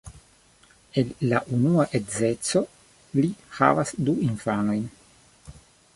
[1.01, 2.63] El la unua edzeco
[3.19, 4.85] li havas du infanojn.